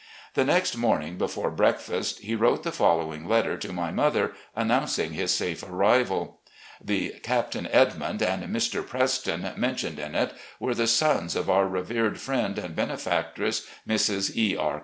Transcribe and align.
The 0.33 0.43
next 0.43 0.75
morning, 0.75 1.19
before 1.19 1.51
breakfast, 1.51 2.21
he 2.21 2.33
wrote 2.33 2.63
the 2.63 2.71
fol 2.71 2.97
lowing 2.97 3.27
letter 3.27 3.55
to 3.57 3.71
my 3.71 3.91
mother 3.91 4.33
announcing 4.55 5.13
his 5.13 5.31
safe 5.31 5.61
arrival. 5.61 6.39
The 6.83 7.19
"Captain 7.21 7.67
Edmimd" 7.71 8.23
and 8.23 8.43
"Mr. 8.45 8.83
Preston" 8.83 9.51
mentioned 9.57 9.99
in 9.99 10.15
it 10.15 10.33
were 10.59 10.73
the 10.73 10.87
sons 10.87 11.35
of 11.35 11.51
our 11.51 11.67
revered 11.67 12.19
friend 12.19 12.57
and 12.57 12.75
benefactress, 12.75 13.67
Mrs. 13.87 14.35
E. 14.35 14.57
R. 14.57 14.79